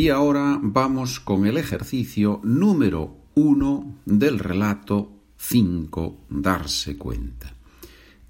Y 0.00 0.08
ahora 0.08 0.58
vamos 0.62 1.20
con 1.20 1.44
el 1.44 1.58
ejercicio 1.58 2.40
número 2.42 3.18
uno 3.34 3.98
del 4.06 4.38
relato 4.38 5.12
5, 5.36 6.20
darse 6.30 6.96
cuenta. 6.96 7.52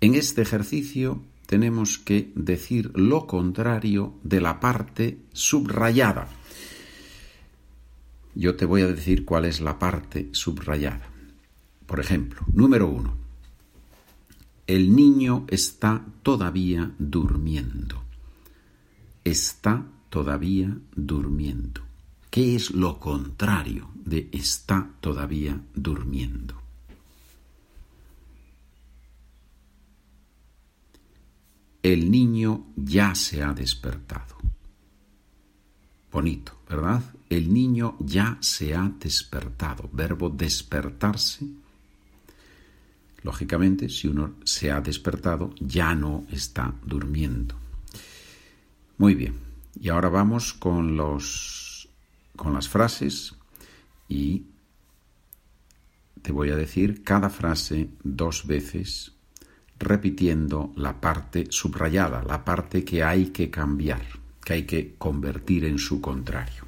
En 0.01 0.17
este 0.17 0.43
ejercicio 0.43 1.23
tenemos 1.47 1.99
que 1.99 2.33
decir 2.35 2.91
lo 2.97 3.29
contrario 3.29 4.15
de 4.25 4.41
la 4.41 4.59
parte 4.59 5.21
subrayada. 5.33 6.27
Yo 8.35 8.57
te 8.57 8.65
voy 8.65 8.83
a 8.83 8.89
decir 8.89 9.25
cuál 9.25 9.45
es 9.45 9.61
la 9.61 9.79
parte 9.79 10.29
subrayada. 10.33 11.09
Por 11.87 12.01
ejemplo, 12.01 12.41
número 12.53 12.89
uno. 12.89 13.15
El 14.67 14.97
niño 14.97 15.47
está 15.47 16.05
todavía 16.25 16.91
durmiendo. 16.99 18.03
Está 19.23 19.87
todavía 20.11 20.77
durmiendo. 20.95 21.81
¿Qué 22.31 22.55
es 22.55 22.71
lo 22.73 23.01
contrario 23.01 23.91
de 23.95 24.29
está 24.33 24.91
todavía 25.01 25.61
durmiendo? 25.75 26.61
El 31.83 32.11
niño 32.11 32.67
ya 32.77 33.15
se 33.15 33.43
ha 33.43 33.55
despertado. 33.55 34.37
Bonito, 36.13 36.61
¿verdad? 36.69 37.03
El 37.31 37.53
niño 37.53 37.97
ya 38.01 38.37
se 38.41 38.75
ha 38.75 38.93
despertado. 39.01 39.89
Verbo 39.93 40.29
despertarse. 40.29 41.47
Lógicamente, 43.23 43.89
si 43.89 44.09
uno 44.09 44.35
se 44.45 44.71
ha 44.71 44.81
despertado, 44.81 45.55
ya 45.61 45.95
no 45.95 46.27
está 46.31 46.75
durmiendo. 46.85 47.55
Muy 48.99 49.15
bien. 49.15 49.50
Y 49.79 49.89
ahora 49.89 50.09
vamos 50.09 50.53
con 50.53 50.97
los 50.97 51.89
con 52.37 52.55
las 52.55 52.69
frases 52.69 53.35
y 54.09 54.47
te 56.23 56.33
voy 56.33 56.51
a 56.51 56.57
decir 56.57 57.03
cada 57.05 57.29
frase 57.29 57.91
dos 58.03 58.47
veces 58.47 59.13
repitiendo 59.79 60.73
la 60.77 61.01
parte 61.01 61.47
subrayada, 61.51 62.23
la 62.23 62.45
parte 62.45 62.85
que 62.85 63.03
hay 63.03 63.27
que 63.27 63.51
cambiar, 63.51 64.03
que 64.45 64.53
hay 64.55 64.63
que 64.65 64.95
convertir 64.97 65.65
en 65.65 65.79
su 65.79 66.01
contrario. 66.01 66.65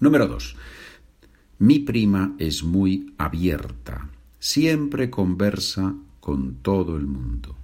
Número 0.00 0.26
dos. 0.26 0.56
Mi 1.58 1.78
prima 1.78 2.34
es 2.38 2.64
muy 2.64 3.14
abierta, 3.18 4.08
siempre 4.38 5.10
conversa 5.10 5.94
con 6.20 6.56
todo 6.56 6.96
el 6.96 7.06
mundo. 7.06 7.56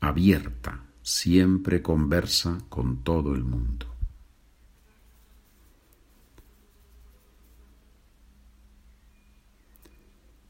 Abierta, 0.00 0.85
siempre 1.06 1.82
conversa 1.82 2.58
con 2.68 3.04
todo 3.04 3.32
el 3.36 3.44
mundo. 3.44 3.86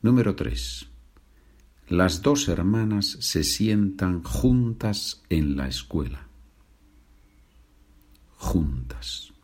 Número 0.00 0.34
3. 0.34 0.88
Las 1.88 2.22
dos 2.22 2.48
hermanas 2.48 3.18
se 3.20 3.44
sientan 3.44 4.22
juntas 4.22 5.22
en 5.28 5.58
la 5.58 5.68
escuela. 5.68 6.26
Juntas. 8.38 9.34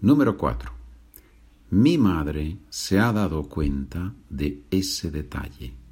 Número 0.00 0.38
4. 0.38 0.70
Mi 1.70 1.98
madre 1.98 2.58
se 2.68 3.00
ha 3.00 3.12
dado 3.12 3.48
cuenta 3.48 4.14
de 4.30 4.62
ese 4.70 5.10
detalle. 5.10 5.85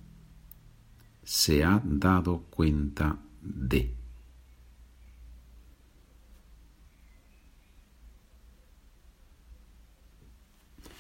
Se 1.25 1.64
ha 1.64 1.83
dado 1.84 2.44
cuenta 2.50 3.19
de. 3.41 3.94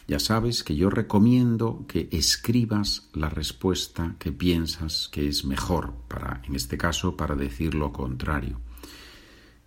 Ya 0.06 0.18
sabes 0.18 0.62
que 0.62 0.76
yo 0.76 0.90
recomiendo 0.90 1.86
que 1.88 2.08
escribas 2.12 3.08
la 3.14 3.30
respuesta 3.30 4.16
que 4.18 4.32
piensas 4.32 5.08
que 5.10 5.28
es 5.28 5.46
mejor 5.46 5.94
para, 6.08 6.42
en 6.44 6.56
este 6.56 6.76
caso, 6.76 7.16
para 7.16 7.36
decir 7.36 7.74
lo 7.74 7.92
contrario. 7.92 8.60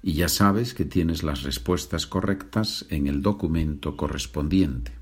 Y 0.03 0.13
ya 0.13 0.29
sabes 0.29 0.75
que 0.75 0.85
tienes 0.85 1.23
las 1.23 1.41
respuestas 1.41 2.05
correctas 2.05 2.85
en 2.89 3.07
el 3.07 3.23
documento 3.23 3.97
correspondiente. 3.97 4.96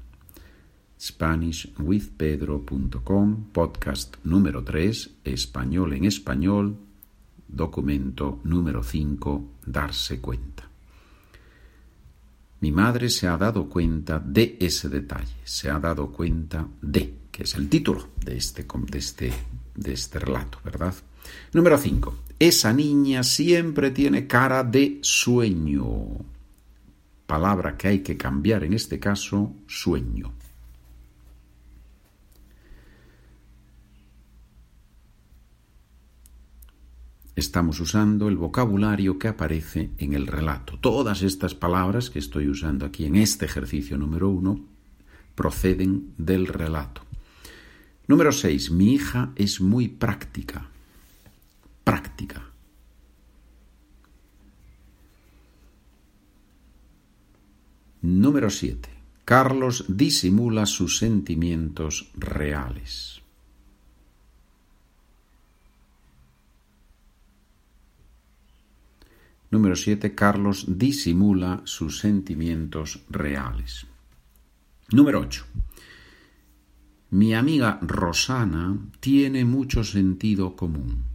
SpanishWithPedro.com, 0.99 3.45
podcast 3.51 4.15
número 4.23 4.63
3, 4.63 5.15
español 5.23 5.93
en 5.93 6.05
español, 6.05 6.77
documento 7.47 8.39
número 8.43 8.83
5, 8.83 9.51
darse 9.65 10.21
cuenta. 10.21 10.69
Mi 12.61 12.71
madre 12.71 13.09
se 13.09 13.27
ha 13.27 13.37
dado 13.37 13.67
cuenta 13.67 14.19
de 14.19 14.57
ese 14.59 14.89
detalle, 14.89 15.35
se 15.43 15.69
ha 15.69 15.79
dado 15.79 16.11
cuenta 16.11 16.67
de, 16.81 17.15
que 17.31 17.43
es 17.43 17.55
el 17.55 17.69
título 17.69 18.09
de 18.23 18.37
este, 18.37 18.63
de 18.63 18.97
este, 18.97 19.33
de 19.75 19.93
este 19.93 20.19
relato, 20.19 20.59
¿verdad? 20.63 20.95
Número 21.53 21.77
5. 21.77 22.15
Esa 22.39 22.73
niña 22.73 23.23
siempre 23.23 23.91
tiene 23.91 24.27
cara 24.27 24.63
de 24.63 24.99
sueño. 25.01 25.85
Palabra 27.25 27.77
que 27.77 27.87
hay 27.87 27.99
que 27.99 28.17
cambiar 28.17 28.63
en 28.63 28.73
este 28.73 28.99
caso, 28.99 29.53
sueño. 29.67 30.33
Estamos 37.35 37.79
usando 37.79 38.29
el 38.29 38.37
vocabulario 38.37 39.19
que 39.19 39.27
aparece 39.27 39.91
en 39.97 40.13
el 40.13 40.27
relato. 40.27 40.77
Todas 40.79 41.21
estas 41.21 41.53
palabras 41.53 42.09
que 42.09 42.19
estoy 42.19 42.47
usando 42.47 42.85
aquí 42.85 43.05
en 43.05 43.15
este 43.15 43.45
ejercicio 43.45 43.97
número 43.97 44.29
uno 44.29 44.59
proceden 45.35 46.13
del 46.17 46.47
relato. 46.47 47.01
Número 48.07 48.31
6. 48.31 48.71
Mi 48.71 48.93
hija 48.93 49.31
es 49.35 49.59
muy 49.59 49.87
práctica. 49.87 50.69
Práctica. 51.83 52.49
Número 58.01 58.49
7. 58.49 58.89
Carlos 59.25 59.85
disimula 59.87 60.67
sus 60.67 60.99
sentimientos 60.99 62.11
reales. 62.13 63.24
Número 69.55 69.77
7. 69.77 70.13
Carlos 70.13 70.65
disimula 70.67 71.61
sus 71.63 71.99
sentimientos 71.99 73.05
reales. 73.09 73.87
Número 74.91 75.21
8. 75.21 75.45
Mi 77.11 77.33
amiga 77.33 77.79
Rosana 77.81 78.77
tiene 78.99 79.45
mucho 79.45 79.85
sentido 79.85 80.57
común. 80.57 81.05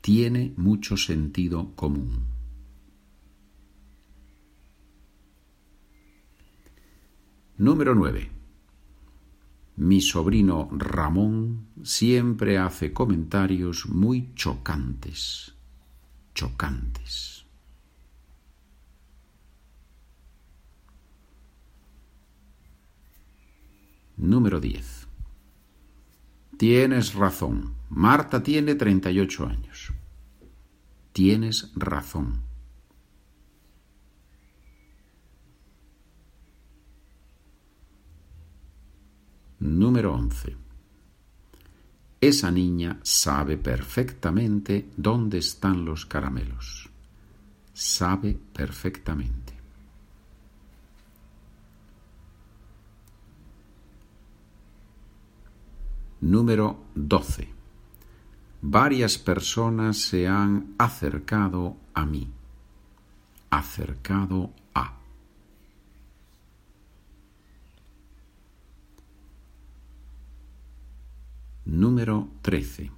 Tiene 0.00 0.54
mucho 0.56 0.96
sentido 0.96 1.72
común. 1.74 2.24
Número 7.58 7.94
9. 7.94 8.30
Mi 9.76 10.00
sobrino 10.00 10.70
Ramón 10.72 11.66
siempre 11.82 12.56
hace 12.56 12.94
comentarios 12.94 13.86
muy 13.90 14.32
chocantes 14.34 15.55
chocantes. 16.36 17.46
Número 24.18 24.60
10. 24.60 25.08
Tienes 26.58 27.14
razón. 27.14 27.74
Marta 27.88 28.42
tiene 28.42 28.74
38 28.74 29.46
años. 29.46 29.92
Tienes 31.12 31.72
razón. 31.74 32.42
Número 39.58 40.14
11. 40.14 40.65
Esa 42.20 42.50
niña 42.50 42.98
sabe 43.02 43.58
perfectamente 43.58 44.90
dónde 44.96 45.38
están 45.38 45.84
los 45.84 46.06
caramelos. 46.06 46.88
Sabe 47.74 48.38
perfectamente. 48.52 49.52
Número 56.22 56.84
12. 56.94 57.48
Varias 58.62 59.18
personas 59.18 59.98
se 59.98 60.26
han 60.26 60.74
acercado 60.78 61.76
a 61.92 62.06
mí. 62.06 62.32
Acercado 63.50 64.50
a. 64.74 64.96
Número 71.66 72.28
13. 72.42 72.92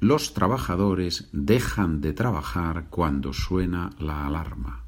Los 0.00 0.34
trabajadores 0.34 1.30
dejan 1.32 2.02
de 2.02 2.12
trabajar 2.12 2.88
cuando 2.90 3.32
suena 3.32 3.88
la 3.98 4.26
alarma. 4.26 4.84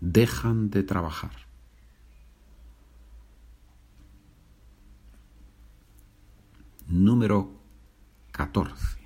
Dejan 0.00 0.70
de 0.70 0.84
trabajar. 0.84 1.32
Número 6.86 7.50
14. 8.30 8.98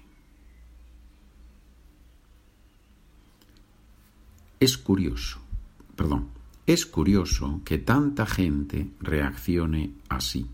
Es 4.61 4.77
curioso, 4.77 5.41
perdón, 5.97 6.29
es 6.67 6.85
curioso 6.85 7.63
que 7.65 7.79
tanta 7.79 8.27
gente 8.27 8.91
reaccione 9.01 9.95
así. 10.11 10.51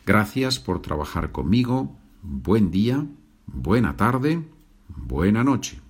Gracias 0.10 0.58
por 0.58 0.82
trabajar 0.82 1.32
conmigo. 1.32 1.96
Buen 2.24 2.72
día, 2.72 3.06
buena 3.46 3.96
tarde, 3.96 4.42
buena 4.88 5.44
noche. 5.44 5.82